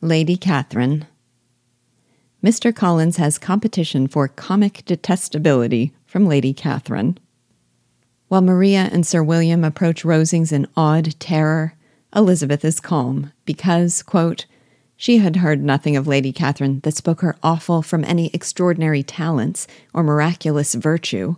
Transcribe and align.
Lady 0.00 0.36
Catherine. 0.36 1.08
Mr. 2.40 2.72
Collins 2.72 3.16
has 3.16 3.36
competition 3.36 4.06
for 4.06 4.28
comic 4.28 4.84
detestability 4.86 5.90
from 6.06 6.24
Lady 6.24 6.54
Catherine. 6.54 7.18
While 8.28 8.42
Maria 8.42 8.88
and 8.92 9.04
Sir 9.04 9.24
William 9.24 9.64
approach 9.64 10.04
Rosings 10.04 10.52
in 10.52 10.68
awed 10.76 11.18
terror, 11.18 11.74
Elizabeth 12.14 12.64
is 12.64 12.78
calm 12.78 13.32
because, 13.44 14.04
quote, 14.04 14.46
she 14.96 15.18
had 15.18 15.36
heard 15.36 15.64
nothing 15.64 15.96
of 15.96 16.06
Lady 16.06 16.32
Catherine 16.32 16.78
that 16.84 16.94
spoke 16.94 17.20
her 17.22 17.36
awful 17.42 17.82
from 17.82 18.04
any 18.04 18.30
extraordinary 18.32 19.02
talents 19.02 19.66
or 19.92 20.04
miraculous 20.04 20.74
virtue, 20.74 21.34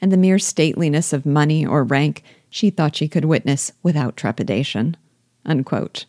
and 0.00 0.10
the 0.10 0.16
mere 0.16 0.38
stateliness 0.38 1.12
of 1.12 1.26
money 1.26 1.66
or 1.66 1.84
rank 1.84 2.22
she 2.48 2.70
thought 2.70 2.96
she 2.96 3.08
could 3.08 3.26
witness 3.26 3.72
without 3.82 4.16
trepidation. 4.16 4.96
Unquote. 5.44 6.06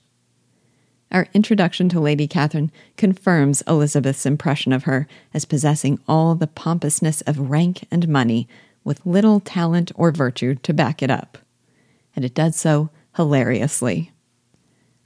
Our 1.12 1.28
introduction 1.34 1.90
to 1.90 2.00
Lady 2.00 2.26
Catherine 2.26 2.72
confirms 2.96 3.62
Elizabeth's 3.68 4.26
impression 4.26 4.72
of 4.72 4.84
her 4.84 5.08
as 5.34 5.44
possessing 5.44 6.00
all 6.08 6.36
the 6.36 6.48
pompousness 6.48 7.20
of 7.22 7.50
rank 7.50 7.86
and 7.92 8.08
money 8.08 8.48
with 8.86 9.06
little 9.06 9.42
talent 9.42 9.92
or 9.96 10.12
virtue 10.12 10.56
to 10.56 10.74
back 10.74 11.04
it 11.04 11.12
up. 11.12 11.38
And 12.16 12.24
it 12.24 12.34
does 12.34 12.56
so 12.56 12.90
hilariously. 13.18 14.12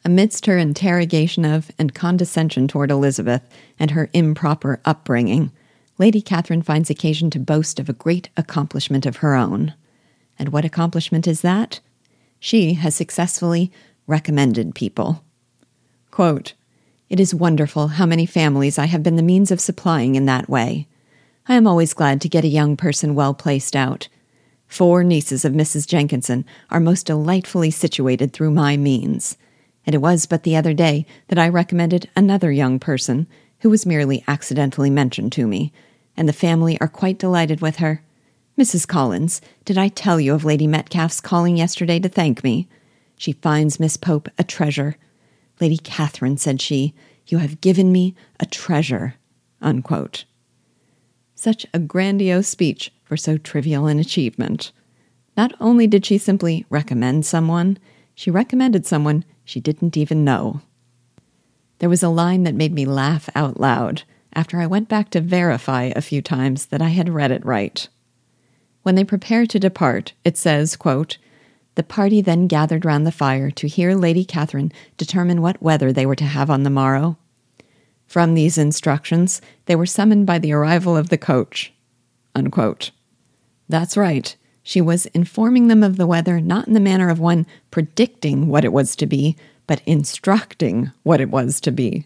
Amidst 0.03 0.45
her 0.45 0.59
interrogation 0.59 1.43
of 1.43 1.71
and 1.79 1.95
condescension 1.95 2.67
toward 2.67 2.91
Elizabeth 2.91 3.41
and 3.79 3.91
her 3.91 4.11
improper 4.13 4.79
upbringing, 4.85 5.51
Lady 5.97 6.21
Catherine 6.21 6.61
finds 6.61 6.91
occasion 6.91 7.31
to 7.31 7.39
boast 7.39 7.79
of 7.79 7.89
a 7.89 7.93
great 7.93 8.29
accomplishment 8.37 9.07
of 9.07 9.17
her 9.17 9.33
own. 9.33 9.73
And 10.37 10.49
what 10.49 10.65
accomplishment 10.65 11.25
is 11.25 11.41
that? 11.41 11.79
She 12.39 12.73
has 12.73 12.93
successfully 12.93 13.71
recommended 14.05 14.75
people. 14.75 15.23
Quote, 16.15 16.53
it 17.09 17.19
is 17.19 17.35
wonderful 17.35 17.89
how 17.89 18.05
many 18.05 18.25
families 18.25 18.79
I 18.79 18.85
have 18.85 19.03
been 19.03 19.17
the 19.17 19.21
means 19.21 19.51
of 19.51 19.59
supplying 19.59 20.15
in 20.15 20.23
that 20.27 20.47
way. 20.47 20.87
I 21.45 21.55
am 21.55 21.67
always 21.67 21.93
glad 21.93 22.21
to 22.21 22.29
get 22.29 22.45
a 22.45 22.47
young 22.47 22.77
person 22.77 23.15
well 23.15 23.33
placed 23.33 23.75
out. 23.75 24.07
Four 24.65 25.03
nieces 25.03 25.43
of 25.43 25.51
Mrs. 25.51 25.85
Jenkinson 25.85 26.45
are 26.69 26.79
most 26.79 27.07
delightfully 27.07 27.69
situated 27.69 28.31
through 28.31 28.51
my 28.51 28.77
means, 28.77 29.35
and 29.85 29.93
it 29.93 29.97
was 29.97 30.25
but 30.25 30.43
the 30.43 30.55
other 30.55 30.73
day 30.73 31.05
that 31.27 31.37
I 31.37 31.49
recommended 31.49 32.09
another 32.15 32.49
young 32.49 32.79
person 32.79 33.27
who 33.59 33.69
was 33.69 33.85
merely 33.85 34.23
accidentally 34.25 34.89
mentioned 34.89 35.33
to 35.33 35.45
me, 35.45 35.73
and 36.15 36.29
the 36.29 36.31
family 36.31 36.79
are 36.79 36.87
quite 36.87 37.19
delighted 37.19 37.59
with 37.59 37.75
her. 37.79 38.01
Mrs. 38.57 38.87
Collins, 38.87 39.41
did 39.65 39.77
I 39.77 39.89
tell 39.89 40.21
you 40.21 40.33
of 40.33 40.45
Lady 40.45 40.65
Metcalfe's 40.65 41.19
calling 41.19 41.57
yesterday 41.57 41.99
to 41.99 42.07
thank 42.07 42.41
me? 42.41 42.69
She 43.17 43.33
finds 43.33 43.81
Miss 43.81 43.97
Pope 43.97 44.29
a 44.39 44.45
treasure. 44.45 44.95
Lady 45.59 45.77
Catherine, 45.77 46.37
said 46.37 46.61
she, 46.61 46.93
you 47.27 47.39
have 47.39 47.61
given 47.61 47.91
me 47.91 48.15
a 48.39 48.45
treasure. 48.45 49.15
Unquote. 49.61 50.25
Such 51.33 51.65
a 51.73 51.79
grandiose 51.79 52.47
speech 52.47 52.91
for 53.03 53.17
so 53.17 53.37
trivial 53.37 53.87
an 53.87 53.99
achievement. 53.99 54.71
Not 55.35 55.53
only 55.59 55.87
did 55.87 56.05
she 56.05 56.17
simply 56.17 56.65
recommend 56.69 57.25
someone, 57.25 57.77
she 58.13 58.31
recommended 58.31 58.85
someone 58.85 59.25
she 59.43 59.59
didn't 59.59 59.97
even 59.97 60.23
know. 60.23 60.61
There 61.79 61.89
was 61.89 62.03
a 62.03 62.09
line 62.09 62.43
that 62.43 62.55
made 62.55 62.73
me 62.73 62.85
laugh 62.85 63.29
out 63.35 63.59
loud 63.59 64.03
after 64.33 64.59
I 64.59 64.67
went 64.67 64.89
back 64.89 65.09
to 65.11 65.21
verify 65.21 65.91
a 65.95 66.01
few 66.01 66.21
times 66.21 66.67
that 66.67 66.81
I 66.81 66.89
had 66.89 67.09
read 67.09 67.31
it 67.31 67.45
right. 67.45 67.87
When 68.83 68.95
they 68.95 69.03
prepare 69.03 69.45
to 69.47 69.59
depart, 69.59 70.13
it 70.23 70.37
says, 70.37 70.75
quote, 70.75 71.17
The 71.75 71.83
party 71.83 72.21
then 72.21 72.47
gathered 72.47 72.85
round 72.85 73.05
the 73.05 73.11
fire 73.11 73.51
to 73.51 73.67
hear 73.67 73.93
Lady 73.93 74.25
Catherine 74.25 74.71
determine 74.97 75.41
what 75.41 75.61
weather 75.61 75.91
they 75.91 76.05
were 76.05 76.15
to 76.15 76.23
have 76.25 76.49
on 76.49 76.63
the 76.63 76.69
morrow. 76.69 77.17
From 78.07 78.33
these 78.33 78.57
instructions, 78.57 79.41
they 79.65 79.75
were 79.75 79.85
summoned 79.85 80.25
by 80.25 80.39
the 80.39 80.53
arrival 80.53 80.95
of 80.95 81.09
the 81.09 81.17
coach. 81.17 81.73
Unquote. 82.33 82.91
That's 83.67 83.97
right. 83.97 84.35
She 84.63 84.81
was 84.81 85.05
informing 85.07 85.67
them 85.67 85.83
of 85.83 85.97
the 85.97 86.07
weather 86.07 86.39
not 86.39 86.67
in 86.67 86.73
the 86.73 86.79
manner 86.79 87.09
of 87.09 87.19
one 87.19 87.45
predicting 87.71 88.47
what 88.47 88.65
it 88.65 88.73
was 88.73 88.95
to 88.95 89.05
be, 89.05 89.35
but 89.67 89.81
instructing 89.85 90.91
what 91.03 91.21
it 91.21 91.29
was 91.29 91.59
to 91.61 91.71
be. 91.71 92.05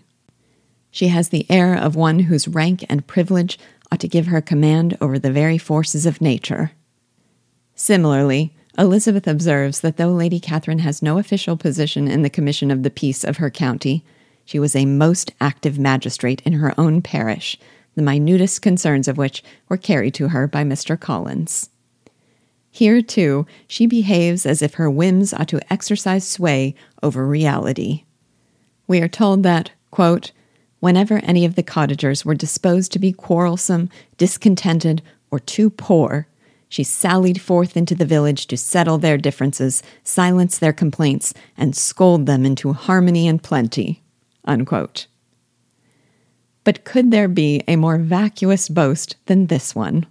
She 0.91 1.09
has 1.09 1.29
the 1.29 1.46
air 1.50 1.75
of 1.75 1.96
one 1.96 2.19
whose 2.19 2.47
rank 2.47 2.84
and 2.90 3.06
privilege 3.06 3.59
ought 3.91 4.00
to 4.00 4.08
give 4.08 4.28
her 4.28 4.41
command 4.41 4.97
over 5.00 5.19
the 5.19 5.31
very 5.31 5.58
forces 5.58 6.06
of 6.06 6.22
nature. 6.22 6.72
Similarly, 7.75 8.56
Elizabeth 8.79 9.28
observes 9.28 9.81
that 9.81 9.97
though 9.97 10.13
Lady 10.13 10.40
Catherine 10.40 10.79
has 10.79 11.01
no 11.01 11.17
official 11.17 11.57
position 11.57 12.07
in 12.07 12.22
the 12.22 12.29
commission 12.29 12.72
of 12.72 12.84
the 12.84 12.90
peace 12.90 13.25
of 13.25 13.35
her 13.35 13.50
county, 13.50 14.06
she 14.45 14.57
was 14.57 14.73
a 14.73 14.85
most 14.85 15.34
active 15.41 15.78
magistrate 15.78 16.41
in 16.45 16.53
her 16.53 16.73
own 16.79 17.01
parish, 17.01 17.59
the 17.95 18.01
minutest 18.01 18.62
concerns 18.62 19.09
of 19.09 19.17
which 19.17 19.44
were 19.67 19.75
carried 19.75 20.13
to 20.13 20.29
her 20.29 20.47
by 20.47 20.63
Mr. 20.63 20.97
Collins. 20.97 21.69
Here, 22.72 23.01
too, 23.01 23.45
she 23.67 23.85
behaves 23.85 24.45
as 24.45 24.62
if 24.62 24.75
her 24.75 24.90
whims 24.90 25.34
ought 25.34 25.50
to 25.50 25.73
exercise 25.73 26.25
sway 26.25 26.73
over 27.03 27.28
reality. 27.28 28.06
We 28.88 29.01
are 29.01 29.09
told 29.09 29.44
that, 29.44 29.72
quote, 29.91 30.31
whenever 30.79 31.17
any 31.17 31.44
of 31.44 31.56
the 31.56 31.63
cottagers 31.63 32.23
were 32.23 32.34
disposed 32.34 32.94
to 32.94 33.00
be 33.00 33.11
quarrelsome, 33.11 33.90
discontented, 34.16 35.01
or 35.31 35.40
too 35.40 35.69
poor, 35.69 36.28
she 36.69 36.84
sallied 36.84 37.41
forth 37.41 37.75
into 37.75 37.96
the 37.96 38.06
village 38.06 38.46
to 38.47 38.56
settle 38.56 39.00
their 39.00 39.18
differences, 39.18 39.84
silence 40.03 40.57
their 40.57 40.72
complaints, 40.72 41.34
and 41.57 41.75
scold 41.75 42.28
them 42.28 42.46
into 42.46 42.74
harmony 42.74 43.28
and 43.28 43.44
plenty. 43.44 44.03
Unquote. 44.46 45.08
But 46.63 46.85
could 46.85 47.09
there 47.09 47.28
be 47.28 47.63
a 47.68 47.75
more 47.75 47.97
vacuous 47.97 48.69
boast 48.69 49.16
than 49.25 49.47
this 49.47 49.74
one? 49.74 50.06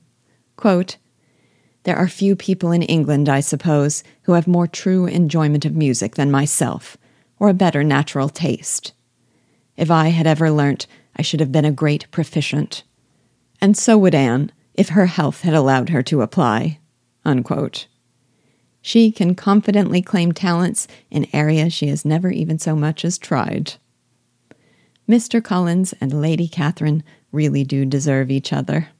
Quote, 0.56 0.96
there 1.84 1.96
are 1.96 2.08
few 2.08 2.36
people 2.36 2.72
in 2.72 2.82
England, 2.82 3.28
I 3.28 3.40
suppose, 3.40 4.02
who 4.22 4.32
have 4.32 4.46
more 4.46 4.66
true 4.66 5.06
enjoyment 5.06 5.64
of 5.64 5.76
music 5.76 6.16
than 6.16 6.30
myself, 6.30 6.98
or 7.38 7.48
a 7.48 7.54
better 7.54 7.84
natural 7.84 8.28
taste. 8.28 8.92
If 9.76 9.90
I 9.90 10.08
had 10.08 10.26
ever 10.26 10.50
learnt, 10.50 10.86
I 11.16 11.22
should 11.22 11.40
have 11.40 11.52
been 11.52 11.64
a 11.64 11.72
great 11.72 12.10
proficient. 12.10 12.82
And 13.60 13.76
so 13.76 13.96
would 13.96 14.14
Anne, 14.14 14.52
if 14.78 14.90
her 14.90 15.06
health 15.06 15.40
had 15.40 15.54
allowed 15.54 15.88
her 15.88 16.04
to 16.04 16.22
apply. 16.22 16.78
Unquote. 17.24 17.88
She 18.80 19.10
can 19.10 19.34
confidently 19.34 20.00
claim 20.00 20.30
talents 20.30 20.86
in 21.10 21.26
areas 21.32 21.72
she 21.72 21.88
has 21.88 22.04
never 22.04 22.30
even 22.30 22.60
so 22.60 22.76
much 22.76 23.04
as 23.04 23.18
tried. 23.18 23.74
Mr. 25.08 25.42
Collins 25.42 25.94
and 26.00 26.22
Lady 26.22 26.46
Catherine 26.46 27.02
really 27.32 27.64
do 27.64 27.84
deserve 27.84 28.30
each 28.30 28.52
other. 28.52 28.90